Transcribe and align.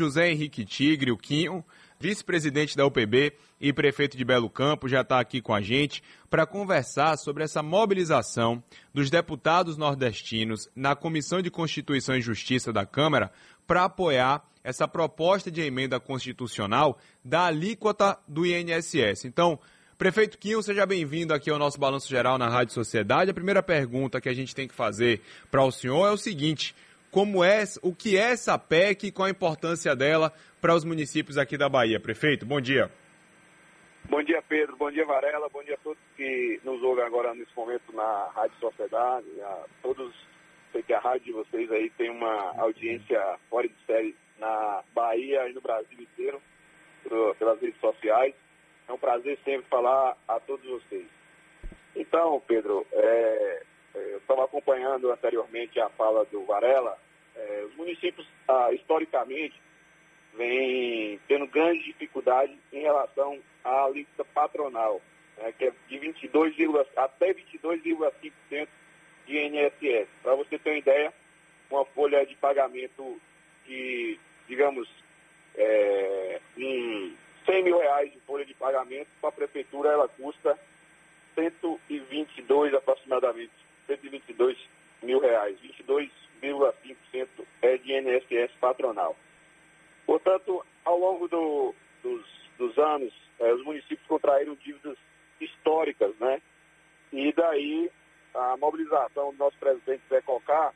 José 0.00 0.30
Henrique 0.30 0.64
Tigre, 0.64 1.12
o 1.12 1.16
Quinho, 1.18 1.62
vice-presidente 1.98 2.74
da 2.74 2.86
UPB 2.86 3.34
e 3.60 3.70
prefeito 3.70 4.16
de 4.16 4.24
Belo 4.24 4.48
Campo, 4.48 4.88
já 4.88 5.02
está 5.02 5.20
aqui 5.20 5.42
com 5.42 5.52
a 5.52 5.60
gente 5.60 6.02
para 6.30 6.46
conversar 6.46 7.18
sobre 7.18 7.44
essa 7.44 7.62
mobilização 7.62 8.64
dos 8.94 9.10
deputados 9.10 9.76
nordestinos 9.76 10.70
na 10.74 10.96
Comissão 10.96 11.42
de 11.42 11.50
Constituição 11.50 12.16
e 12.16 12.22
Justiça 12.22 12.72
da 12.72 12.86
Câmara 12.86 13.30
para 13.66 13.84
apoiar 13.84 14.42
essa 14.64 14.88
proposta 14.88 15.50
de 15.50 15.60
emenda 15.60 16.00
constitucional 16.00 16.98
da 17.22 17.44
alíquota 17.44 18.18
do 18.26 18.46
INSS. 18.46 19.26
Então, 19.26 19.58
prefeito 19.98 20.38
Quinho, 20.38 20.62
seja 20.62 20.86
bem-vindo 20.86 21.34
aqui 21.34 21.50
ao 21.50 21.58
nosso 21.58 21.78
Balanço 21.78 22.08
Geral 22.08 22.38
na 22.38 22.48
Rádio 22.48 22.72
Sociedade. 22.72 23.30
A 23.30 23.34
primeira 23.34 23.62
pergunta 23.62 24.18
que 24.18 24.30
a 24.30 24.34
gente 24.34 24.54
tem 24.54 24.66
que 24.66 24.74
fazer 24.74 25.20
para 25.50 25.62
o 25.62 25.70
senhor 25.70 26.06
é 26.06 26.10
o 26.10 26.16
seguinte: 26.16 26.74
como 27.10 27.42
é, 27.42 27.64
o 27.82 27.94
que 27.94 28.16
é 28.16 28.32
essa 28.32 28.58
PEC 28.58 29.06
e 29.08 29.12
qual 29.12 29.26
a 29.26 29.30
importância 29.30 29.94
dela 29.96 30.32
para 30.60 30.74
os 30.74 30.84
municípios 30.84 31.38
aqui 31.38 31.56
da 31.56 31.68
Bahia. 31.68 31.98
Prefeito, 31.98 32.46
bom 32.46 32.60
dia. 32.60 32.90
Bom 34.08 34.22
dia, 34.22 34.42
Pedro. 34.42 34.76
Bom 34.76 34.90
dia, 34.90 35.04
Varela. 35.04 35.48
Bom 35.48 35.62
dia 35.62 35.74
a 35.74 35.78
todos 35.78 36.02
que 36.16 36.60
nos 36.64 36.82
ouvem 36.82 37.04
agora 37.04 37.34
nesse 37.34 37.54
momento 37.54 37.92
na 37.92 38.28
Rádio 38.34 38.56
Sociedade. 38.58 39.26
A 39.42 39.64
todos, 39.82 40.14
sei 40.72 40.82
que 40.82 40.92
a 40.92 40.98
rádio 40.98 41.26
de 41.26 41.32
vocês 41.32 41.70
aí 41.70 41.90
tem 41.90 42.10
uma 42.10 42.54
audiência 42.58 43.20
fora 43.48 43.68
de 43.68 43.74
série 43.86 44.16
na 44.38 44.82
Bahia 44.94 45.48
e 45.48 45.52
no 45.52 45.60
Brasil 45.60 46.00
inteiro, 46.00 46.40
pelas 47.38 47.60
redes 47.60 47.80
sociais. 47.80 48.34
É 48.88 48.92
um 48.92 48.98
prazer 48.98 49.38
sempre 49.44 49.68
falar 49.68 50.16
a 50.26 50.40
todos 50.40 50.68
vocês. 50.68 51.06
Então, 51.94 52.42
Pedro, 52.46 52.86
é, 52.92 53.62
acompanhando 54.90 55.12
anteriormente 55.12 55.78
a 55.78 55.88
fala 55.90 56.24
do 56.26 56.44
Varela. 56.44 56.98
É, 57.36 57.64
os 57.68 57.76
municípios, 57.76 58.26
ah, 58.48 58.72
historicamente, 58.72 59.54
vem 60.34 61.20
tendo 61.28 61.46
grande 61.46 61.84
dificuldade 61.84 62.56
em 62.72 62.80
relação 62.80 63.38
à 63.64 63.84
alíquota 63.84 64.24
patronal, 64.24 65.00
né, 65.38 65.52
que 65.56 65.66
é 65.66 65.72
de 65.88 65.98
22, 65.98 66.54
até 66.96 67.32
22,5% 67.32 68.68
de 69.26 69.38
INSS. 69.38 70.08
Para 70.22 70.34
você 70.34 70.58
ter 70.58 70.70
uma 70.70 70.78
ideia, 70.78 71.12
uma 71.70 71.84
folha 71.84 72.26
de 72.26 72.34
pagamento 72.36 73.20
de, 73.66 74.18
digamos, 74.48 74.88
é, 75.56 76.40
um 76.58 77.14
100 77.46 77.64
mil 77.64 77.78
reais 77.78 78.12
de 78.12 78.18
folha 78.20 78.44
de 78.44 78.54
pagamento, 78.54 79.08
para 79.20 79.30
a 79.30 79.32
prefeitura 79.32 79.90
ela 79.90 80.08
custa 80.08 80.58
122 81.34 82.74
aproximadamente, 82.74 83.52
122 83.96 84.56
mil 85.02 85.18
reais, 85.18 85.56
22,5% 85.60 87.28
é 87.62 87.76
de 87.78 87.92
INSS 87.92 88.52
patronal. 88.60 89.16
Portanto, 90.06 90.64
ao 90.84 90.98
longo 90.98 91.28
do, 91.28 91.74
dos, 92.02 92.24
dos, 92.58 92.78
anos, 92.78 93.12
eh, 93.38 93.52
os 93.52 93.64
municípios 93.64 94.06
contraíram 94.06 94.54
dívidas 94.54 94.96
históricas, 95.40 96.14
né? 96.18 96.40
E 97.12 97.32
daí 97.32 97.90
a 98.34 98.56
mobilização 98.56 99.32
do 99.32 99.38
nosso 99.38 99.56
presidente 99.58 100.02
Zé 100.08 100.20
Cocá, 100.20 100.72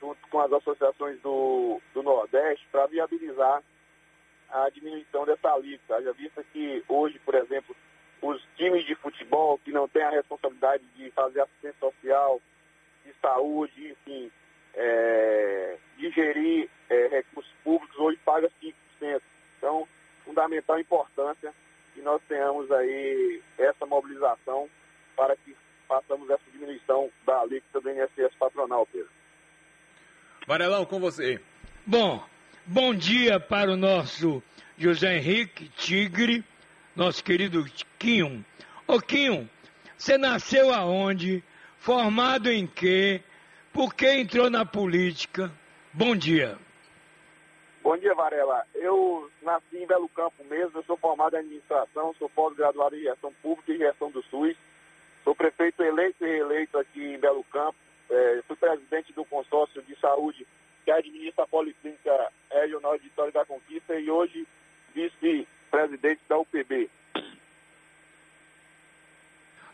junto 0.00 0.20
com 0.28 0.40
as 0.40 0.52
associações 0.52 1.20
do, 1.20 1.80
do 1.94 2.02
Nordeste, 2.02 2.66
para 2.70 2.86
viabilizar 2.86 3.62
a 4.50 4.68
diminuição 4.70 5.24
dessa 5.24 5.50
alíquota. 5.50 6.02
Já 6.02 6.12
vista 6.12 6.44
que 6.52 6.84
hoje, 6.88 7.18
por 7.20 7.34
exemplo, 7.34 7.74
os 8.22 8.42
times 8.56 8.86
de 8.86 8.94
futebol 8.94 9.58
que 9.58 9.72
não 9.72 9.88
têm 9.88 10.02
a 10.02 10.10
responsabilidade 10.10 10.84
de 10.96 11.10
fazer 11.10 11.40
assistência 11.40 11.78
social, 11.80 12.40
de 13.04 13.12
saúde, 13.20 13.90
enfim, 13.90 14.30
é, 14.74 15.76
de 15.96 16.10
gerir 16.10 16.70
é, 16.88 17.06
recursos 17.08 17.52
públicos, 17.62 17.96
hoje 17.98 18.18
paga 18.24 18.50
5%. 18.62 19.20
Então, 19.58 19.86
fundamental 20.24 20.78
importância 20.78 21.52
que 21.94 22.00
nós 22.00 22.20
tenhamos 22.26 22.70
aí 22.72 23.42
essa 23.58 23.86
mobilização 23.86 24.68
para 25.14 25.36
que 25.36 25.54
façamos 25.86 26.28
essa 26.30 26.50
diminuição 26.50 27.10
da 27.26 27.40
alíquota 27.40 27.80
do 27.80 27.90
INSS 27.90 28.34
patronal, 28.38 28.86
Pedro. 28.86 29.10
Com 30.74 30.98
você. 30.98 31.40
Bom, 31.86 32.20
bom 32.66 32.92
dia 32.92 33.38
para 33.38 33.70
o 33.70 33.76
nosso 33.76 34.42
José 34.76 35.18
Henrique 35.18 35.68
Tigre, 35.68 36.44
nosso 36.96 37.22
querido 37.22 37.64
Quinho. 37.96 38.44
Ô 38.84 39.00
Quinho, 39.00 39.48
você 39.96 40.18
nasceu 40.18 40.74
aonde? 40.74 41.44
Formado 41.78 42.50
em 42.50 42.66
quê? 42.66 43.22
Por 43.72 43.94
que 43.94 44.10
entrou 44.14 44.50
na 44.50 44.66
política? 44.66 45.48
Bom 45.92 46.16
dia. 46.16 46.58
Bom 47.80 47.96
dia, 47.96 48.12
Varela. 48.12 48.66
Eu 48.74 49.30
nasci 49.42 49.76
em 49.76 49.86
Belo 49.86 50.08
Campo 50.08 50.42
mesmo, 50.50 50.80
eu 50.80 50.82
sou 50.82 50.96
formado 50.96 51.36
em 51.36 51.38
administração, 51.38 52.12
sou 52.18 52.28
pós-graduado 52.28 52.96
em 52.96 53.02
gestão 53.02 53.32
pública 53.40 53.70
e 53.70 53.78
gestão 53.78 54.10
do 54.10 54.24
SUS. 54.24 54.56
Sou 55.22 55.36
prefeito 55.36 55.84
eleito 55.84 56.26
e 56.26 56.28
reeleito 56.28 56.76
aqui 56.76 57.14
em 57.14 57.18
Belo 57.18 57.44
Campo. 57.44 57.76
É, 58.10 58.42
fui 58.48 58.56
presidente 58.56 59.12
do 59.12 59.24
consórcio 59.24 59.80
de 59.82 59.94
saúde 60.00 60.44
que 60.84 60.90
administra 60.90 61.44
a 61.44 61.46
Policlínica 61.46 62.28
Regional 62.52 62.96
de 62.98 63.04
Vitória 63.04 63.32
da 63.32 63.44
Conquista 63.44 63.94
e 63.98 64.10
hoje 64.10 64.46
vice-presidente 64.94 66.20
da 66.28 66.38
UPB. 66.38 66.88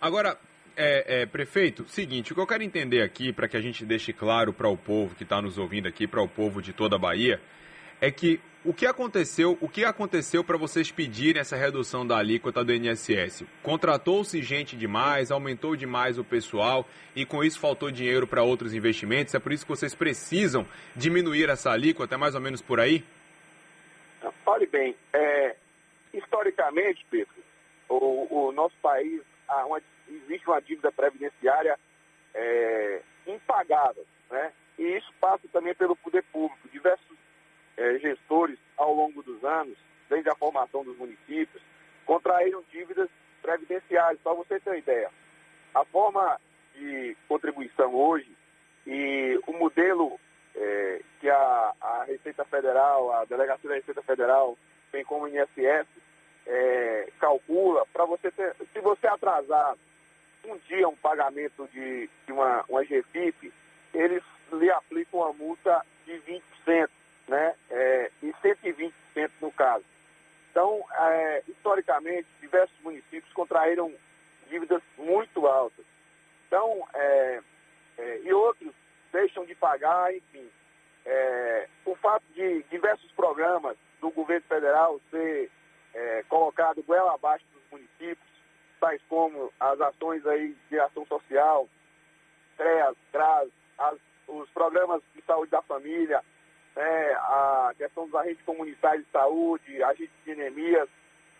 Agora, 0.00 0.38
é, 0.76 1.22
é, 1.22 1.26
prefeito, 1.26 1.86
seguinte, 1.88 2.32
o 2.32 2.34
que 2.34 2.40
eu 2.40 2.46
quero 2.46 2.62
entender 2.62 3.02
aqui, 3.02 3.32
para 3.32 3.48
que 3.48 3.56
a 3.56 3.60
gente 3.60 3.84
deixe 3.84 4.12
claro 4.12 4.52
para 4.52 4.68
o 4.68 4.76
povo 4.76 5.14
que 5.14 5.24
está 5.24 5.42
nos 5.42 5.58
ouvindo 5.58 5.86
aqui, 5.86 6.06
para 6.06 6.22
o 6.22 6.28
povo 6.28 6.62
de 6.62 6.72
toda 6.72 6.96
a 6.96 6.98
Bahia, 6.98 7.40
é 8.00 8.10
que 8.10 8.40
o 8.64 8.74
que 8.74 8.84
aconteceu, 8.84 9.56
o 9.60 9.68
que 9.68 9.84
aconteceu 9.84 10.44
para 10.44 10.58
vocês 10.58 10.90
pedirem 10.90 11.40
essa 11.40 11.56
redução 11.56 12.06
da 12.06 12.18
alíquota 12.18 12.62
do 12.62 12.72
INSS? 12.72 13.44
Contratou-se 13.62 14.42
gente 14.42 14.76
demais, 14.76 15.30
aumentou 15.30 15.74
demais 15.74 16.18
o 16.18 16.24
pessoal 16.24 16.86
e 17.16 17.24
com 17.24 17.42
isso 17.42 17.58
faltou 17.58 17.90
dinheiro 17.90 18.26
para 18.26 18.42
outros 18.42 18.74
investimentos? 18.74 19.34
É 19.34 19.38
por 19.38 19.52
isso 19.52 19.64
que 19.64 19.70
vocês 19.70 19.94
precisam 19.94 20.66
diminuir 20.94 21.48
essa 21.48 21.70
alíquota, 21.70 22.16
é 22.16 22.18
mais 22.18 22.34
ou 22.34 22.40
menos 22.40 22.60
por 22.60 22.80
aí? 22.80 23.02
Olhe 24.44 24.66
bem, 24.66 24.94
é, 25.12 25.56
historicamente, 26.12 27.06
Pedro, 27.10 27.32
o, 27.88 28.48
o 28.48 28.52
nosso 28.52 28.74
país 28.82 29.22
uma, 29.64 29.80
existe 30.08 30.46
uma 30.46 30.60
dívida 30.60 30.92
previdenciária 30.92 31.78
é, 32.34 33.00
impagável, 33.26 34.04
né? 34.30 34.52
E 34.78 34.96
isso 34.96 35.12
passa 35.20 35.46
também 35.52 35.74
pelo 35.74 35.96
poder 35.96 36.22
público. 36.32 36.68
Diversos 36.68 37.09
é, 37.80 37.98
gestores, 37.98 38.58
ao 38.76 38.94
longo 38.94 39.22
dos 39.22 39.42
anos, 39.42 39.76
desde 40.08 40.28
a 40.28 40.34
formação 40.34 40.84
dos 40.84 40.96
municípios, 40.98 41.62
contraíram 42.04 42.62
dívidas 42.70 43.08
previdenciárias. 43.40 44.20
Para 44.22 44.34
você 44.34 44.60
ter 44.60 44.70
uma 44.70 44.76
ideia, 44.76 45.10
a 45.74 45.84
forma 45.86 46.38
de 46.74 47.16
contribuição 47.26 47.94
hoje 47.94 48.30
e 48.86 49.40
o 49.46 49.52
modelo 49.54 50.20
é, 50.54 51.00
que 51.20 51.30
a, 51.30 51.72
a, 51.80 52.04
Receita 52.04 52.44
Federal, 52.44 53.12
a 53.12 53.24
Delegacia 53.24 53.68
da 53.68 53.76
Receita 53.76 54.02
Federal 54.02 54.58
tem 54.92 55.04
como 55.04 55.26
INSS, 55.26 55.86
é, 56.46 57.08
calcula 57.18 57.86
para 57.92 58.04
você 58.04 58.30
ter, 58.30 58.54
se 58.72 58.80
você 58.80 59.06
atrasar 59.06 59.74
um 60.44 60.56
dia 60.68 60.88
um 60.88 60.96
pagamento 60.96 61.68
de, 61.72 62.10
de 62.26 62.32
uma, 62.32 62.64
uma 62.68 62.82
GFIP, 62.82 63.52
eles 63.94 64.22
lhe 64.52 64.70
aplicam 64.70 65.20
uma 65.20 65.32
multa 65.32 65.84
de 66.04 66.14
20%, 66.66 66.88
né? 67.30 67.54
É, 67.70 68.10
e 68.22 68.32
120% 68.42 68.92
no 69.40 69.52
caso. 69.52 69.84
Então, 70.50 70.84
é, 70.92 71.44
historicamente, 71.46 72.26
diversos 72.40 72.76
municípios 72.82 73.32
contraíram 73.32 73.94
dívidas 74.48 74.82
muito 74.98 75.46
altas. 75.46 75.84
Então, 76.48 76.84
é, 76.92 77.40
é, 77.98 78.20
e 78.24 78.32
outros 78.32 78.74
deixam 79.12 79.46
de 79.46 79.54
pagar, 79.54 80.12
enfim. 80.12 80.50
É, 81.06 81.68
o 81.86 81.94
fato 81.94 82.24
de 82.34 82.64
diversos 82.64 83.10
programas 83.12 83.76
do 84.00 84.10
governo 84.10 84.44
federal 84.48 85.00
ser 85.10 85.50
é, 85.94 86.24
colocado 86.28 86.82
goela 86.82 87.14
abaixo 87.14 87.44
dos 87.54 87.62
municípios, 87.70 88.28
tais 88.80 89.00
como 89.08 89.52
as 89.60 89.80
ações 89.80 90.26
aí 90.26 90.56
de 90.68 90.80
ação 90.80 91.06
social, 91.06 91.68
CREAS, 92.56 92.96
CRAS, 93.12 93.48
as, 93.78 93.98
os 94.26 94.50
programas 94.50 95.00
de 95.14 95.22
saúde 95.22 95.50
da 95.52 95.62
família, 95.62 96.22
né, 96.76 97.12
a 97.14 97.72
questão 97.76 98.06
dos 98.06 98.14
agentes 98.14 98.44
comunitários 98.44 99.04
de 99.04 99.10
saúde, 99.10 99.82
agentes 99.82 100.14
de 100.24 100.32
anemias, 100.32 100.88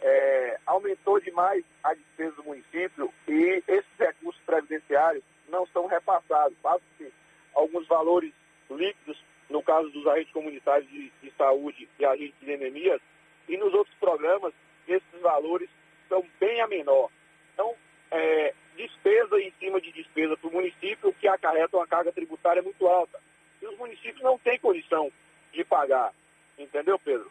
é, 0.00 0.58
aumentou 0.66 1.20
demais 1.20 1.64
a 1.84 1.94
despesa 1.94 2.36
do 2.36 2.44
município 2.44 3.12
e 3.28 3.62
esses 3.68 3.98
recursos 3.98 4.40
previdenciários 4.44 5.22
não 5.48 5.66
são 5.66 5.86
repassados. 5.86 6.56
Basta-se 6.62 7.12
alguns 7.54 7.86
valores 7.86 8.32
líquidos, 8.70 9.22
no 9.48 9.62
caso 9.62 9.90
dos 9.90 10.06
agentes 10.06 10.32
comunitários 10.32 10.88
de, 10.90 11.12
de 11.22 11.30
saúde 11.36 11.88
e 11.98 12.04
agentes 12.04 12.38
de 12.40 12.54
anemias, 12.54 13.00
e 13.48 13.56
nos 13.56 13.74
outros 13.74 13.94
programas 13.96 14.54
esses 14.86 15.20
valores 15.20 15.68
são 16.08 16.24
bem 16.38 16.60
a 16.60 16.66
menor. 16.66 17.10
Então, 17.52 17.74
é, 18.10 18.54
despesa 18.76 19.40
em 19.40 19.52
cima 19.58 19.80
de 19.80 19.92
despesa 19.92 20.36
para 20.36 20.48
o 20.48 20.52
município, 20.52 21.14
que 21.14 21.28
acarreta 21.28 21.76
uma 21.76 21.86
carga 21.86 22.12
tributária 22.12 22.62
muito 22.62 22.86
alta. 22.86 23.20
Os 23.80 23.86
municípios 23.86 24.20
não 24.20 24.38
têm 24.38 24.58
condição 24.58 25.10
de 25.54 25.64
pagar. 25.64 26.12
Entendeu, 26.58 26.98
Pedro? 26.98 27.30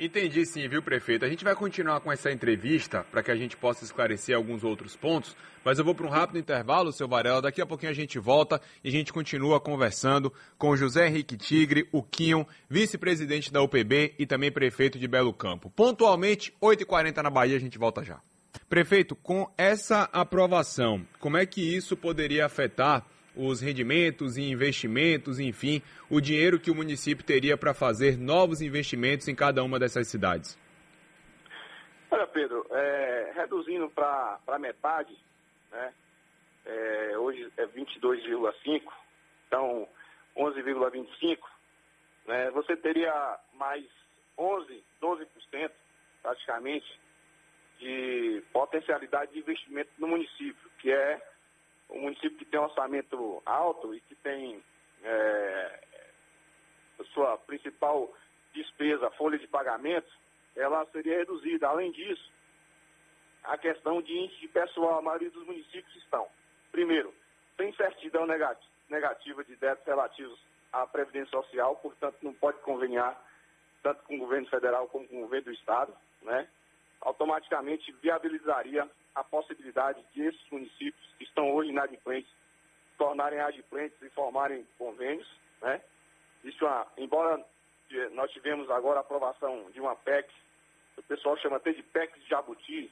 Entendi 0.00 0.46
sim, 0.46 0.66
viu, 0.66 0.82
prefeito? 0.82 1.26
A 1.26 1.28
gente 1.28 1.44
vai 1.44 1.54
continuar 1.54 2.00
com 2.00 2.10
essa 2.10 2.32
entrevista 2.32 3.04
para 3.10 3.22
que 3.22 3.30
a 3.30 3.36
gente 3.36 3.54
possa 3.54 3.84
esclarecer 3.84 4.34
alguns 4.34 4.64
outros 4.64 4.96
pontos, 4.96 5.36
mas 5.62 5.78
eu 5.78 5.84
vou 5.84 5.94
para 5.94 6.06
um 6.06 6.10
rápido 6.10 6.38
intervalo, 6.38 6.90
seu 6.90 7.06
Varela. 7.06 7.42
Daqui 7.42 7.60
a 7.60 7.66
pouquinho 7.66 7.92
a 7.92 7.94
gente 7.94 8.18
volta 8.18 8.60
e 8.82 8.88
a 8.88 8.90
gente 8.90 9.12
continua 9.12 9.60
conversando 9.60 10.32
com 10.56 10.74
José 10.74 11.06
Henrique 11.06 11.36
Tigre, 11.36 11.86
o 11.92 12.02
Quinho, 12.02 12.46
vice-presidente 12.68 13.52
da 13.52 13.62
UPB 13.62 14.14
e 14.18 14.26
também 14.26 14.50
prefeito 14.50 14.98
de 14.98 15.06
Belo 15.06 15.34
Campo. 15.34 15.70
Pontualmente, 15.70 16.50
8h40 16.62 17.22
na 17.22 17.30
Bahia, 17.30 17.56
a 17.56 17.60
gente 17.60 17.76
volta 17.76 18.02
já. 18.02 18.20
Prefeito, 18.70 19.14
com 19.14 19.52
essa 19.58 20.08
aprovação, 20.12 21.06
como 21.20 21.36
é 21.36 21.44
que 21.44 21.60
isso 21.60 21.94
poderia 21.94 22.46
afetar 22.46 23.06
os 23.36 23.60
rendimentos 23.60 24.36
e 24.36 24.42
investimentos, 24.42 25.40
enfim, 25.40 25.82
o 26.08 26.20
dinheiro 26.20 26.58
que 26.58 26.70
o 26.70 26.74
município 26.74 27.24
teria 27.24 27.56
para 27.56 27.74
fazer 27.74 28.16
novos 28.18 28.60
investimentos 28.60 29.28
em 29.28 29.34
cada 29.34 29.62
uma 29.62 29.78
dessas 29.78 30.08
cidades? 30.08 30.58
Olha, 32.10 32.26
Pedro, 32.26 32.66
é, 32.70 33.32
reduzindo 33.34 33.90
para 33.90 34.58
metade, 34.58 35.16
né, 35.72 35.92
é, 36.64 37.18
hoje 37.18 37.50
é 37.56 37.66
22,5, 37.66 38.82
então 39.48 39.88
11,25, 40.36 41.38
né, 42.26 42.50
você 42.52 42.76
teria 42.76 43.38
mais 43.54 43.84
11, 44.38 44.82
12% 45.02 45.70
praticamente 46.22 46.86
de 47.78 48.42
potencialidade 48.52 49.32
de 49.32 49.40
investimento 49.40 49.90
no 49.98 50.08
município, 50.08 50.70
que 50.78 50.90
é 50.90 51.20
um 51.90 52.00
município 52.00 52.38
que 52.38 52.42
tem 52.54 52.60
um 52.60 52.64
orçamento 52.64 53.42
alto 53.44 53.92
e 53.96 54.00
que 54.02 54.14
tem 54.14 54.62
é, 55.02 55.80
sua 57.12 57.36
principal 57.38 58.08
despesa, 58.52 59.10
folha 59.10 59.36
de 59.36 59.48
pagamento, 59.48 60.08
ela 60.54 60.86
seria 60.92 61.18
reduzida. 61.18 61.66
Além 61.66 61.90
disso, 61.90 62.30
a 63.42 63.58
questão 63.58 64.00
de 64.00 64.16
índice 64.16 64.40
de 64.40 64.46
pessoal, 64.46 64.98
a 64.98 65.02
maioria 65.02 65.32
dos 65.32 65.44
municípios 65.44 65.96
estão, 65.96 66.28
primeiro, 66.70 67.12
sem 67.56 67.74
certidão 67.74 68.24
negativa 68.24 69.42
de 69.42 69.56
débitos 69.56 69.86
relativos 69.86 70.38
à 70.72 70.86
Previdência 70.86 71.32
Social, 71.32 71.74
portanto, 71.76 72.18
não 72.22 72.32
pode 72.34 72.58
conveniar 72.60 73.20
tanto 73.82 74.00
com 74.04 74.14
o 74.14 74.18
governo 74.18 74.46
federal 74.46 74.86
como 74.86 75.08
com 75.08 75.18
o 75.18 75.22
governo 75.22 75.46
do 75.46 75.52
Estado, 75.52 75.92
né? 76.22 76.48
automaticamente 77.00 77.90
viabilizaria 78.00 78.88
a 79.12 79.24
possibilidade 79.24 80.00
de 80.14 80.22
esses 80.22 80.50
municípios 80.50 81.14
que 81.18 81.24
estão 81.24 81.52
hoje 81.52 81.70
inadimplentes 81.70 82.32
tornarem 83.04 83.38
adimplentes 83.38 84.00
e 84.00 84.08
formarem 84.10 84.66
convênios, 84.78 85.28
né? 85.60 85.82
Isso, 86.42 86.66
ah, 86.66 86.86
embora 86.96 87.44
nós 88.12 88.30
tivemos 88.32 88.70
agora 88.70 88.98
a 88.98 89.02
aprovação 89.02 89.70
de 89.72 89.80
uma 89.80 89.94
PEC, 89.94 90.28
o 90.96 91.02
pessoal 91.02 91.36
chama 91.36 91.56
até 91.56 91.72
de 91.72 91.82
PEC 91.82 92.18
de 92.18 92.28
Jabuti, 92.28 92.90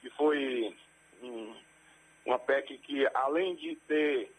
que 0.00 0.10
foi 0.10 0.76
um, 1.22 1.54
uma 2.24 2.38
PEC 2.40 2.76
que, 2.78 3.06
além 3.14 3.54
de 3.54 3.76
ter 3.86 4.32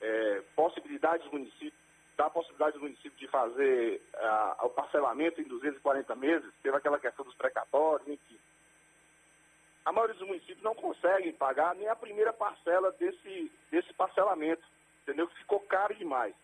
é, 0.00 0.42
possibilidade 0.54 1.24
dos 1.24 1.32
municípios, 1.32 1.82
dá 2.16 2.26
a 2.26 2.30
possibilidade 2.30 2.74
do 2.74 2.82
município 2.82 3.18
de 3.18 3.26
fazer 3.26 4.00
uh, 4.14 4.66
o 4.66 4.70
parcelamento 4.70 5.40
em 5.40 5.44
240 5.44 6.14
meses, 6.14 6.52
teve 6.62 6.76
aquela 6.76 7.00
questão 7.00 7.24
dos 7.24 7.34
precatórios, 7.34 8.06
enfim 8.06 8.38
a 9.84 9.92
maioria 9.92 10.14
dos 10.14 10.26
municípios 10.26 10.62
não 10.62 10.74
conseguem 10.74 11.32
pagar 11.32 11.74
nem 11.74 11.88
a 11.88 11.96
primeira 11.96 12.32
parcela 12.32 12.92
desse, 12.92 13.50
desse 13.70 13.92
parcelamento, 13.94 14.62
entendeu? 15.02 15.28
Ficou 15.28 15.60
caro 15.60 15.94
demais. 15.94 16.34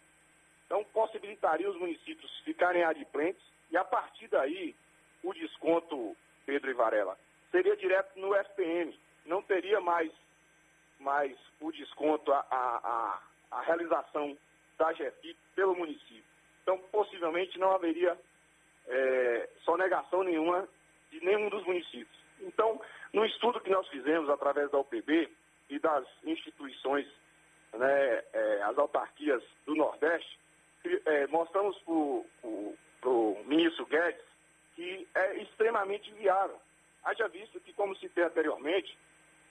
Então, 0.66 0.84
possibilitaria 0.92 1.70
os 1.70 1.76
municípios 1.76 2.30
ficarem 2.40 2.84
adimplentes 2.84 3.42
e, 3.70 3.76
a 3.76 3.84
partir 3.84 4.28
daí, 4.28 4.74
o 5.22 5.32
desconto, 5.32 6.16
Pedro 6.44 6.70
e 6.70 6.74
Varela, 6.74 7.18
seria 7.50 7.76
direto 7.76 8.18
no 8.18 8.34
SPM. 8.36 8.98
Não 9.24 9.42
teria 9.42 9.80
mais, 9.80 10.12
mais 10.98 11.36
o 11.60 11.72
desconto, 11.72 12.32
a, 12.32 12.44
a, 12.50 13.22
a, 13.50 13.60
realização 13.62 14.36
da 14.76 14.92
GEFIP 14.92 15.38
pelo 15.54 15.74
município. 15.74 16.24
Então, 16.62 16.78
possivelmente, 16.92 17.58
não 17.58 17.72
haveria 17.72 18.18
é, 18.86 19.48
sonegação 19.64 20.22
nenhuma 20.22 20.68
de 21.10 21.24
nenhum 21.24 21.48
dos 21.48 21.64
municípios. 21.64 22.18
Então, 22.40 22.80
no 23.12 23.24
estudo 23.24 23.60
que 23.60 23.70
nós 23.70 23.86
fizemos 23.88 24.28
através 24.28 24.70
da 24.70 24.78
UPB 24.78 25.30
e 25.68 25.78
das 25.78 26.06
instituições, 26.24 27.06
né, 27.72 28.22
é, 28.32 28.62
as 28.62 28.78
autarquias 28.78 29.42
do 29.66 29.74
Nordeste, 29.74 30.38
é, 31.04 31.26
mostramos 31.26 31.76
para 33.00 33.10
o 33.10 33.42
ministro 33.46 33.86
Guedes 33.86 34.28
que 34.78 35.08
é 35.12 35.42
extremamente 35.42 36.08
viável. 36.12 36.56
Haja 37.02 37.26
visto 37.26 37.58
que, 37.60 37.72
como 37.72 37.96
citei 37.96 38.22
anteriormente, 38.22 38.96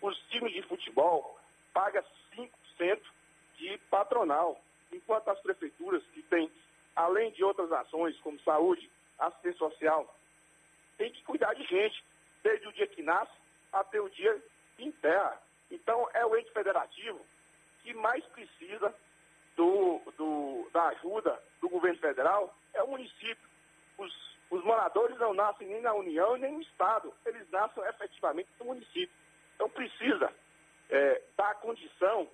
os 0.01 0.17
times 0.29 0.53
de 0.53 0.61
futebol 0.61 1.37
pagam 1.73 2.01
5% 2.33 3.01
de 3.57 3.77
patronal, 3.89 4.61
enquanto 4.89 5.27
as 5.27 5.39
prefeituras, 5.41 6.01
que 6.13 6.21
têm, 6.23 6.49
além 6.95 7.31
de 7.31 7.43
outras 7.43 7.69
ações, 7.73 8.17
como 8.21 8.39
saúde, 8.39 8.89
assistência 9.19 9.59
social, 9.59 10.15
têm 10.97 11.11
que 11.11 11.23
cuidar 11.23 11.53
de 11.55 11.63
gente, 11.65 12.01
desde 12.41 12.65
o 12.65 12.71
dia 12.71 12.87
que 12.87 13.03
nasce 13.03 13.36
até 13.71 13.99
o 13.99 14.09
dia 14.09 14.41
que 14.75 14.85
enterra. 14.85 15.41
Então, 15.69 16.07
é 16.13 16.25
o 16.25 16.35
ente 16.37 16.51
federativo 16.51 17.19
que 17.83 17.93
mais 17.93 18.23
precisa 18.25 18.93
do, 19.55 20.01
do, 20.17 20.69
da 20.71 20.87
ajuda 20.89 21.41
do 21.61 21.69
governo 21.69 21.99
federal, 21.99 22.55
é 22.73 22.83
o 22.83 22.87
município. 22.87 23.49
Os, 23.97 24.13
os 24.49 24.63
moradores 24.63 25.17
não 25.17 25.33
nascem 25.33 25.67
nem 25.67 25.81
na 25.81 25.93
União 25.93 26.37
nem 26.37 26.53
no 26.53 26.61
Estado, 26.61 27.13
eles 27.25 27.49
nascem 27.49 27.83
efetivamente 27.85 28.49
no 28.59 28.67
município. 28.67 29.15
Então, 29.55 29.69
precisa 29.69 30.31
é, 30.89 31.21
dar 31.35 31.55
condição 31.55 32.27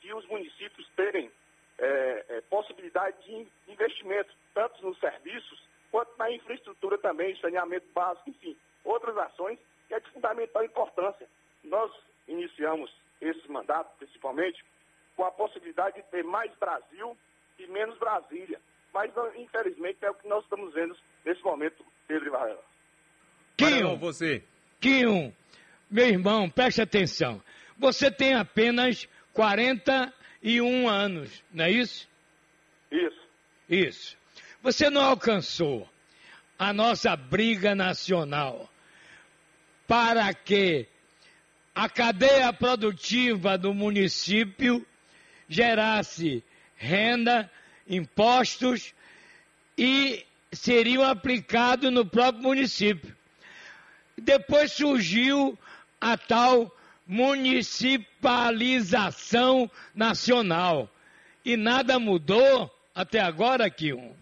de 0.00 0.12
os 0.14 0.26
municípios 0.26 0.88
terem 0.96 1.30
é, 1.78 2.24
é, 2.28 2.40
possibilidade 2.42 3.16
de 3.24 3.48
investimento, 3.68 4.32
tanto 4.52 4.84
nos 4.84 4.98
serviços 4.98 5.62
quanto 5.90 6.16
na 6.18 6.30
infraestrutura 6.30 6.98
também, 6.98 7.36
saneamento 7.36 7.86
básico, 7.92 8.30
enfim, 8.30 8.56
outras 8.84 9.16
ações 9.16 9.58
que 9.88 9.94
é 9.94 10.00
de 10.00 10.10
fundamental 10.10 10.64
importância. 10.64 11.26
Nós 11.64 11.90
iniciamos 12.28 12.92
esse 13.20 13.50
mandato, 13.50 13.98
principalmente, 14.40 14.64
com 15.16 15.24
a 15.24 15.30
possibilidade 15.30 15.96
de 15.96 16.02
ter 16.10 16.24
mais 16.24 16.50
Brasil 16.58 17.16
e 17.58 17.66
menos 17.66 17.98
Brasília. 17.98 18.58
Mas, 18.92 19.12
infelizmente, 19.36 19.98
é 20.02 20.10
o 20.10 20.14
que 20.14 20.26
nós 20.26 20.42
estamos 20.44 20.72
vendo 20.72 20.96
nesse 21.24 21.42
momento, 21.42 21.84
Pedro 22.08 22.26
e 22.26 22.30
Varela. 22.30 22.64
Quinho, 23.56 23.96
você. 23.98 24.42
Quinho, 24.80 25.34
meu 25.90 26.06
irmão, 26.06 26.48
preste 26.48 26.80
atenção. 26.80 27.42
Você 27.78 28.10
tem 28.10 28.34
apenas 28.34 29.06
41 29.34 30.88
anos, 30.88 31.44
não 31.52 31.64
é 31.66 31.70
isso? 31.70 32.08
Isso. 32.90 33.28
Isso. 33.68 34.18
Você 34.62 34.90
não 34.90 35.02
alcançou 35.02 35.88
a 36.58 36.72
nossa 36.72 37.14
briga 37.14 37.74
nacional 37.74 38.68
para 39.86 40.32
que 40.34 40.88
a 41.74 41.88
cadeia 41.88 42.52
produtiva 42.52 43.56
do 43.56 43.72
município 43.72 44.86
gerasse 45.48 46.44
renda, 46.76 47.50
impostos 47.88 48.94
e 49.76 50.24
seriam 50.52 51.04
aplicados 51.04 51.92
no 51.92 52.06
próprio 52.06 52.42
município. 52.42 53.16
Depois 54.16 54.72
surgiu 54.72 55.56
a 56.00 56.16
tal 56.16 56.74
municipalização 57.06 59.70
nacional. 59.94 60.88
E 61.44 61.56
nada 61.56 61.98
mudou 61.98 62.70
até 62.94 63.20
agora, 63.20 63.68
Kion. 63.70 64.12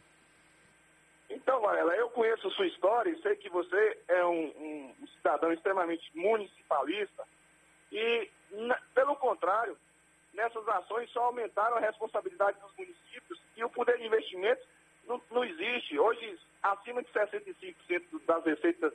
Então, 1.28 1.60
Varela, 1.60 1.94
eu 1.96 2.08
conheço 2.10 2.48
sua 2.52 2.66
história 2.66 3.10
e 3.10 3.20
sei 3.22 3.34
que 3.36 3.48
você 3.48 3.98
é 4.08 4.24
um, 4.24 4.52
um, 4.58 4.92
um 5.02 5.06
cidadão 5.16 5.52
extremamente 5.52 6.04
municipalista 6.14 7.24
e, 7.92 8.30
pelo 8.94 9.16
contrário, 9.16 9.76
nessas 10.34 10.66
ações 10.68 11.10
só 11.10 11.24
aumentaram 11.24 11.76
a 11.76 11.80
responsabilidade 11.80 12.58
dos 12.60 12.74
municípios 12.76 13.40
e 13.56 13.64
o 13.64 13.70
poder 13.70 13.98
de 13.98 14.06
investimento 14.06 14.62
não, 15.06 15.20
não 15.30 15.44
existe. 15.44 15.98
Hoje, 15.98 16.38
acima 16.62 17.02
de 17.02 17.10
65% 17.10 17.74
das 18.26 18.44
receitas 18.44 18.92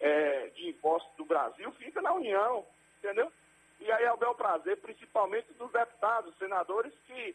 é, 0.00 0.48
de 0.48 0.68
impostos 0.68 1.14
do 1.16 1.24
Brasil 1.24 1.70
fica 1.72 2.02
na 2.02 2.12
União, 2.12 2.66
entendeu? 2.98 3.32
E 3.80 3.90
aí 3.90 4.04
é 4.04 4.12
o 4.12 4.16
bel 4.16 4.34
prazer, 4.34 4.76
principalmente 4.78 5.52
dos 5.54 5.70
deputados, 5.72 6.36
senadores, 6.38 6.92
que 7.06 7.34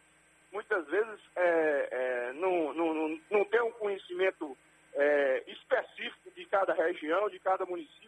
muitas 0.52 0.86
vezes 0.88 1.20
é, 1.36 1.88
é, 1.92 2.34
não, 2.34 2.74
não, 2.74 3.20
não 3.30 3.46
tem 3.46 3.62
um 3.62 3.72
conhecimento 3.72 4.58
é, 4.94 5.44
específico 5.48 6.32
de 6.32 6.46
cada 6.46 6.74
região, 6.74 7.30
de 7.30 7.40
cada 7.40 7.66
município, 7.66 8.07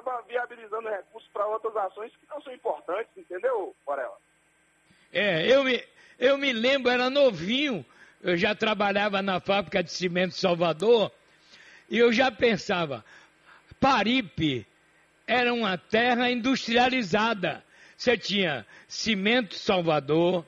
acaba 0.00 0.22
viabilizando 0.26 0.88
recursos 0.88 1.30
para 1.32 1.46
outras 1.46 1.76
ações 1.76 2.10
que 2.12 2.26
não 2.28 2.40
são 2.42 2.52
importantes, 2.52 3.10
entendeu, 3.16 3.74
Varela? 3.86 4.16
É, 5.12 5.46
eu 5.46 5.62
me, 5.62 5.84
eu 6.18 6.38
me 6.38 6.52
lembro, 6.52 6.90
era 6.90 7.10
novinho, 7.10 7.84
eu 8.22 8.36
já 8.36 8.54
trabalhava 8.54 9.20
na 9.20 9.40
fábrica 9.40 9.82
de 9.82 9.92
cimento 9.92 10.34
Salvador 10.34 11.12
e 11.88 11.98
eu 11.98 12.12
já 12.12 12.30
pensava, 12.30 13.04
Paripe 13.78 14.66
era 15.26 15.52
uma 15.52 15.76
terra 15.76 16.30
industrializada. 16.30 17.62
Você 17.96 18.16
tinha 18.16 18.66
cimento 18.88 19.54
Salvador, 19.54 20.46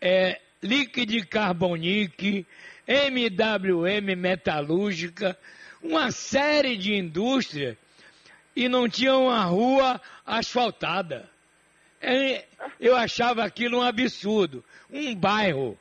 é, 0.00 0.40
líquido 0.62 1.26
carbonique, 1.28 2.46
MWM 2.86 4.16
metalúrgica, 4.16 5.38
uma 5.82 6.10
série 6.10 6.76
de 6.76 6.94
indústrias 6.94 7.76
e 8.54 8.68
não 8.68 8.88
tinha 8.88 9.16
uma 9.16 9.44
rua 9.44 10.00
asfaltada. 10.24 11.28
É, 12.00 12.46
eu 12.78 12.94
achava 12.94 13.44
aquilo 13.44 13.78
um 13.78 13.82
absurdo, 13.82 14.64
um 14.90 15.14
bairro. 15.14 15.78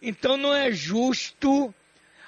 Então 0.00 0.36
não 0.36 0.54
é 0.54 0.70
justo 0.70 1.74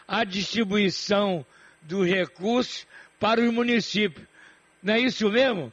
a 0.07 0.25
distribuição 0.25 1.45
dos 1.83 2.07
recursos 2.07 2.87
para 3.21 3.41
os 3.41 3.53
municípios. 3.53 4.27
Não 4.83 4.95
é 4.95 5.01
isso 5.01 5.29
mesmo? 5.31 5.73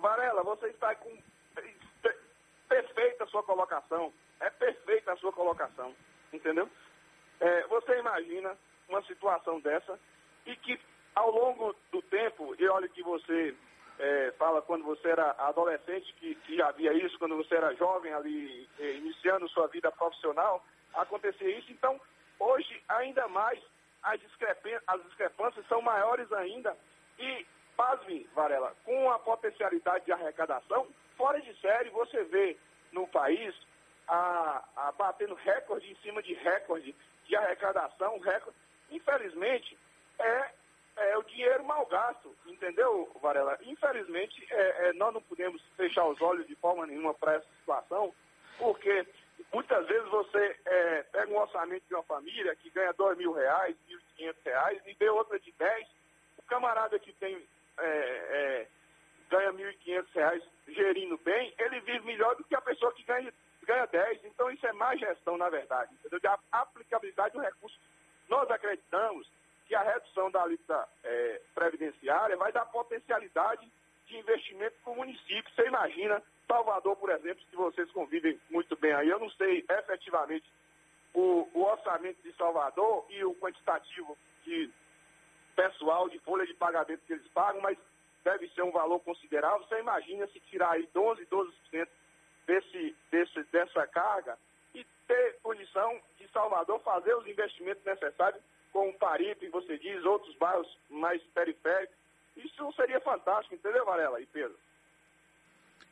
Varela, 0.00 0.42
você 0.42 0.68
está 0.68 0.94
com 0.94 1.16
perfeita 2.68 3.24
a 3.24 3.26
sua 3.26 3.42
colocação. 3.42 4.12
É 4.40 4.50
perfeita 4.50 5.12
a 5.12 5.16
sua 5.16 5.32
colocação. 5.32 5.94
Entendeu? 6.32 6.68
É, 7.40 7.66
você 7.66 7.98
imagina 7.98 8.56
uma 8.88 9.02
situação 9.02 9.60
dessa 9.60 9.98
e 10.46 10.54
que 10.56 10.78
ao 11.18 11.30
longo 11.30 11.74
do 11.90 12.00
tempo, 12.02 12.54
e 12.58 12.68
olha 12.68 12.88
que 12.88 13.02
você 13.02 13.54
é, 13.98 14.32
fala 14.38 14.62
quando 14.62 14.84
você 14.84 15.08
era 15.08 15.34
adolescente, 15.38 16.14
que, 16.14 16.34
que 16.36 16.62
havia 16.62 16.92
isso, 16.92 17.18
quando 17.18 17.36
você 17.36 17.56
era 17.56 17.74
jovem 17.74 18.12
ali, 18.12 18.68
é, 18.78 18.92
iniciando 18.92 19.48
sua 19.48 19.66
vida 19.66 19.90
profissional, 19.90 20.64
acontecia 20.94 21.58
isso. 21.58 21.72
Então, 21.72 22.00
hoje, 22.38 22.82
ainda 22.88 23.26
mais, 23.28 23.60
as, 24.02 24.20
as 24.86 25.02
discrepâncias 25.02 25.66
são 25.66 25.82
maiores 25.82 26.32
ainda. 26.32 26.76
E, 27.18 27.44
pasme, 27.76 28.28
Varela, 28.34 28.72
com 28.84 29.10
a 29.10 29.18
potencialidade 29.18 30.04
de 30.04 30.12
arrecadação, 30.12 30.86
fora 31.16 31.40
de 31.40 31.52
série, 31.60 31.90
você 31.90 32.22
vê 32.24 32.56
no 32.92 33.08
país 33.08 33.52
a, 34.06 34.62
a 34.76 34.92
batendo 34.92 35.34
recorde 35.34 35.90
em 35.90 35.96
cima 35.96 36.22
de 36.22 36.34
recorde 36.34 36.94
de 37.26 37.36
arrecadação, 37.36 38.18
recorde. 38.20 38.56
Infelizmente, 38.90 39.76
é, 40.18 40.50
é 40.98 41.18
o 41.18 41.22
dinheiro 41.22 41.64
mal 41.64 41.77
gasto, 41.88 42.34
entendeu, 42.46 43.10
Varela? 43.20 43.58
Infelizmente, 43.62 44.46
é, 44.50 44.88
é, 44.88 44.92
nós 44.94 45.12
não 45.12 45.22
podemos 45.22 45.62
fechar 45.76 46.04
os 46.06 46.20
olhos 46.20 46.46
de 46.46 46.54
forma 46.56 46.86
nenhuma 46.86 47.14
para 47.14 47.34
essa 47.34 47.46
situação, 47.60 48.14
porque 48.58 49.06
muitas 49.52 49.86
vezes 49.86 50.08
você 50.08 50.56
é, 50.64 51.02
pega 51.04 51.32
um 51.32 51.38
orçamento 51.38 51.84
de 51.86 51.94
uma 51.94 52.02
família 52.04 52.54
que 52.56 52.70
ganha 52.70 52.92
dois 52.92 53.16
mil 53.18 53.32
reais, 53.32 53.76
mil 53.88 53.98
e 53.98 54.16
quinhentos 54.16 54.42
reais, 54.44 54.80
e 54.86 54.94
vê 54.94 55.08
outra 55.08 55.38
de 55.38 55.52
dez, 55.52 55.86
o 56.38 56.42
camarada 56.42 56.98
que 56.98 57.12
tem 57.14 57.46
é, 57.78 57.86
é, 57.86 58.68
ganha 59.28 59.52
mil 59.52 59.70
e 59.70 59.74
quinhentos 59.76 60.12
reais 60.12 60.42
gerindo 60.68 61.18
bem, 61.18 61.54
ele 61.58 61.80
vive 61.80 62.04
melhor 62.04 62.36
do 62.36 62.44
que 62.44 62.54
a 62.54 62.60
pessoa 62.60 62.92
que 62.92 63.02
ganha 63.02 63.32
ganha 63.68 63.86
10. 63.86 64.24
Então, 64.24 64.50
isso 64.50 64.66
é 64.66 64.72
má 64.72 64.96
gestão, 64.96 65.36
na 65.36 65.50
verdade, 65.50 65.92
entendeu? 65.94 66.18
De 66.18 66.26
aplicabilidade 66.50 67.34
do 67.34 67.40
recurso. 67.40 67.78
Nós 68.26 68.50
acreditamos 68.50 69.30
que 69.66 69.74
a 69.74 69.82
redução 69.82 70.30
da 70.30 70.42
alíquota 70.42 70.88
é, 71.04 71.40
previdenciária 71.54 72.36
vai 72.36 72.50
dar 72.50 72.64
potencialidade 72.64 73.70
de 74.06 74.16
investimento 74.16 74.74
para 74.82 74.92
o 74.94 74.96
município. 74.96 75.52
Você 75.54 75.66
imagina, 75.66 76.22
Salvador, 76.46 76.96
por 76.96 77.10
exemplo, 77.10 77.44
que 77.50 77.56
vocês 77.56 77.90
convivem 77.92 78.40
muito 78.48 78.74
bem 78.76 78.94
aí, 78.94 79.08
eu 79.10 79.20
não 79.20 79.30
sei 79.32 79.64
efetivamente 79.68 80.50
o, 81.12 81.46
o 81.52 81.62
orçamento 81.64 82.22
de 82.22 82.32
Salvador 82.36 83.04
e 83.10 83.22
o 83.22 83.34
quantitativo 83.34 84.16
de 84.44 84.70
pessoal, 85.54 86.08
de 86.08 86.18
folha 86.20 86.46
de 86.46 86.54
pagamento 86.54 87.04
que 87.06 87.12
eles 87.12 87.28
pagam, 87.28 87.60
mas 87.60 87.76
deve 88.24 88.48
ser 88.50 88.62
um 88.62 88.70
valor 88.70 89.00
considerável. 89.00 89.66
Você 89.66 89.78
imagina 89.78 90.26
se 90.28 90.40
tirar 90.40 90.72
aí 90.72 90.88
12, 90.94 91.26
12% 91.26 91.88
desse, 92.48 92.96
desse, 93.10 93.42
dessa 93.52 93.86
carga 93.98 94.38
e 94.74 94.86
ter 95.08 95.36
condição 95.42 96.00
de 96.18 96.28
Salvador 96.30 96.80
fazer 96.80 97.14
os 97.14 97.26
investimentos 97.26 97.84
necessários 97.84 98.40
com 98.72 98.88
o 98.90 98.94
Paripe, 98.94 99.48
você 99.48 99.76
diz, 99.78 100.04
outros 100.04 100.36
bairros 100.36 100.68
mais 100.88 101.20
periféricos. 101.34 101.96
Isso 102.36 102.72
seria 102.74 103.00
fantástico, 103.00 103.54
entendeu, 103.56 103.84
Varela 103.84 104.20
e 104.20 104.26
Pedro? 104.26 104.56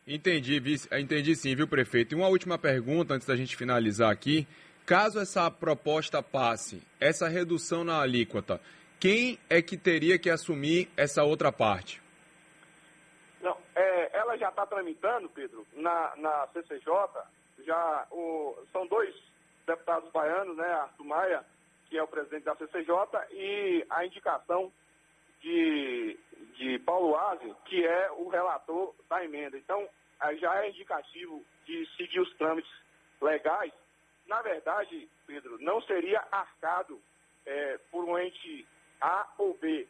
Entendi, 0.07 0.63
entendi 0.93 1.35
sim, 1.35 1.57
viu, 1.57 1.67
prefeito? 1.67 2.15
E 2.15 2.17
uma 2.17 2.29
última 2.29 2.57
pergunta 2.57 3.15
antes 3.15 3.27
da 3.27 3.35
gente 3.35 3.57
finalizar 3.57 4.13
aqui. 4.13 4.47
Caso 4.85 5.19
essa 5.19 5.51
proposta 5.51 6.23
passe, 6.23 6.81
essa 7.01 7.27
redução 7.27 7.83
na 7.83 8.01
alíquota, 8.01 8.61
quem 9.01 9.37
é 9.51 9.61
que 9.61 9.77
teria 9.77 10.17
que 10.17 10.31
assumir 10.31 10.89
essa 10.97 11.25
outra 11.25 11.51
parte? 11.51 12.01
Não, 13.41 13.59
é, 13.75 14.17
ela 14.17 14.37
já 14.37 14.49
está 14.49 14.65
tramitando, 14.65 15.29
Pedro, 15.31 15.67
na, 15.75 16.15
na 16.17 16.47
CCJ, 16.53 16.87
já 17.67 18.07
o, 18.11 18.57
são 18.73 18.87
dois 18.87 19.15
deputados 19.67 20.11
baianos, 20.13 20.57
né, 20.57 20.67
Arthur 20.67 21.05
Maia, 21.05 21.45
que 21.89 21.99
é 21.99 22.03
o 22.03 22.09
presidente 22.09 22.45
da 22.45 22.57
CCJ, 22.57 22.93
e 23.33 23.85
a 23.91 24.07
indicação 24.07 24.73
de, 25.41 26.19
de 26.57 26.79
Paulo 26.81 27.17
Aze, 27.17 27.55
que 27.67 27.85
é 27.85 28.11
o 28.13 28.29
relator 28.29 28.95
da 29.09 29.25
emenda. 29.25 29.57
Então, 29.57 29.89
já 30.39 30.65
é 30.65 30.71
indicativo 30.71 31.45
de 31.65 31.87
seguir 31.97 32.21
os 32.21 32.33
trâmites 32.37 32.71
legais. 33.21 33.73
Na 34.27 34.43
verdade, 34.43 35.09
Pedro, 35.27 35.59
não 35.61 35.81
seria 35.83 36.25
arcado 36.31 37.01
é, 37.45 37.79
por 37.91 38.05
um 38.05 38.19
ente 38.19 38.67
A 39.01 39.29
ou 39.39 39.55
B. 39.55 39.87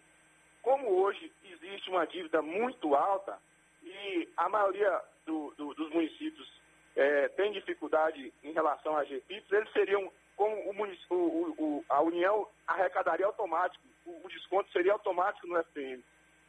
Como 0.62 1.00
hoje 1.00 1.33
existe 1.45 1.88
uma 1.90 2.06
dívida 2.06 2.42
muito 2.42 2.95
alta, 2.95 3.38
e 3.83 4.28
a 4.37 4.49
maioria 4.49 5.00
do, 5.25 5.54
do, 5.56 5.73
dos 5.75 5.90
municípios 5.90 6.50
é, 6.96 7.28
tem 7.28 7.52
dificuldade 7.52 8.32
em 8.42 8.52
relação 8.52 8.96
a 8.96 9.04
GPIPs, 9.04 9.52
eles 9.52 9.70
seriam, 9.72 10.10
como 10.34 10.54
o, 10.54 11.14
o, 11.14 11.54
o, 11.58 11.84
a 11.88 12.00
União 12.00 12.48
arrecadaria 12.66 13.26
automático, 13.26 13.84
o, 14.06 14.28
desconto 14.28 14.70
seria 14.72 14.94
automático 14.94 15.46
no 15.46 15.62
FPM. 15.64 16.02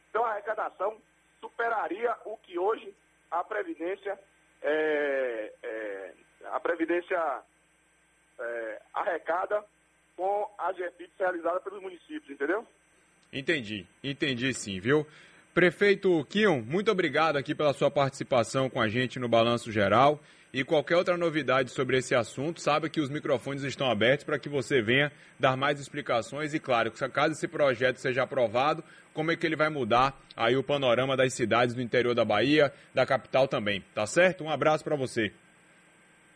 Então 0.08 0.24
a 0.24 0.30
arrecadação 0.30 0.96
superaria 1.40 2.16
o 2.24 2.36
que 2.38 2.58
hoje 2.58 2.94
a 3.30 3.44
Previdência, 3.44 4.18
é, 4.62 5.52
é, 5.62 6.12
a 6.46 6.58
Previdência 6.60 7.42
é, 8.40 8.82
arrecada 8.94 9.62
com 10.16 10.50
as 10.56 10.76
GPIPs 10.76 11.18
realizadas 11.18 11.62
pelos 11.62 11.82
municípios, 11.82 12.30
entendeu? 12.30 12.66
Entendi, 13.32 13.86
entendi 14.02 14.54
sim, 14.54 14.80
viu? 14.80 15.06
Prefeito 15.58 16.24
Kion, 16.26 16.62
muito 16.62 16.88
obrigado 16.88 17.36
aqui 17.36 17.52
pela 17.52 17.72
sua 17.72 17.90
participação 17.90 18.70
com 18.70 18.80
a 18.80 18.86
gente 18.86 19.18
no 19.18 19.28
Balanço 19.28 19.72
Geral. 19.72 20.20
E 20.52 20.62
qualquer 20.62 20.96
outra 20.96 21.16
novidade 21.16 21.72
sobre 21.72 21.98
esse 21.98 22.14
assunto, 22.14 22.60
sabe 22.60 22.88
que 22.88 23.00
os 23.00 23.10
microfones 23.10 23.64
estão 23.64 23.90
abertos 23.90 24.24
para 24.24 24.38
que 24.38 24.48
você 24.48 24.80
venha 24.80 25.10
dar 25.36 25.56
mais 25.56 25.80
explicações 25.80 26.54
e, 26.54 26.60
claro, 26.60 26.92
caso 27.12 27.32
esse 27.32 27.48
projeto 27.48 27.96
seja 27.96 28.22
aprovado, 28.22 28.84
como 29.12 29.32
é 29.32 29.36
que 29.36 29.44
ele 29.44 29.56
vai 29.56 29.68
mudar 29.68 30.16
aí 30.36 30.56
o 30.56 30.62
panorama 30.62 31.16
das 31.16 31.34
cidades 31.34 31.74
do 31.74 31.82
interior 31.82 32.14
da 32.14 32.24
Bahia, 32.24 32.72
da 32.94 33.04
capital 33.04 33.48
também, 33.48 33.84
tá 33.92 34.06
certo? 34.06 34.44
Um 34.44 34.50
abraço 34.50 34.84
para 34.84 34.94
você. 34.94 35.34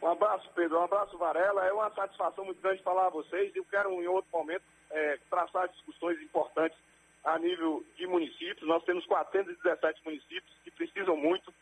Um 0.02 0.08
abraço, 0.08 0.50
Pedro. 0.52 0.80
Um 0.80 0.82
abraço, 0.82 1.16
Varela. 1.16 1.64
É 1.64 1.72
uma 1.72 1.90
satisfação 1.90 2.44
muito 2.44 2.60
grande 2.60 2.82
falar 2.82 3.06
a 3.06 3.10
vocês. 3.10 3.54
Eu 3.54 3.64
quero, 3.66 3.88
em 4.02 4.08
outro 4.08 4.28
momento, 4.32 4.64
é, 4.90 5.16
traçar 5.30 5.68
discussões 5.68 6.20
importantes 6.20 6.76
a 7.24 7.38
nível 7.38 7.84
de 7.96 8.06
municípios. 8.06 8.68
Nós 8.68 8.84
temos 8.84 9.04
417 9.06 10.00
municípios 10.04 10.56
que 10.64 10.70
precisam 10.70 11.16
muito 11.16 11.52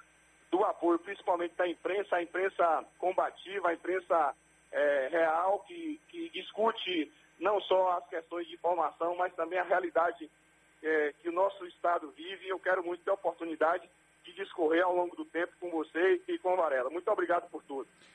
do 0.51 0.65
apoio, 0.65 0.99
principalmente 0.99 1.55
da 1.55 1.69
imprensa, 1.69 2.17
a 2.17 2.23
imprensa 2.23 2.85
combativa, 2.99 3.69
a 3.69 3.75
imprensa 3.75 4.35
é, 4.73 5.09
real, 5.11 5.61
que, 5.61 6.01
que 6.09 6.29
discute 6.31 7.11
não 7.39 7.61
só 7.63 7.99
as 7.99 8.07
questões 8.09 8.47
de 8.47 8.55
informação, 8.55 9.17
mas 9.17 9.35
também 9.35 9.59
a 9.59 9.65
realidade 9.65 10.29
é, 10.83 11.15
que 11.21 11.29
o 11.29 11.33
nosso 11.33 11.65
Estado 11.67 12.11
vive. 12.17 12.49
Eu 12.49 12.59
quero 12.59 12.85
muito 12.85 13.03
ter 13.05 13.11
a 13.11 13.15
oportunidade 13.15 13.89
de 14.25 14.33
discorrer 14.33 14.85
ao 14.85 14.95
longo 14.95 15.17
do 15.17 15.25
tempo 15.25 15.53
com 15.59 15.71
você 15.71 16.21
e 16.29 16.39
com 16.39 16.53
a 16.53 16.57
Varela. 16.57 16.91
Muito 16.91 17.11
obrigado 17.11 17.49
por 17.51 17.63
tudo. 17.63 17.89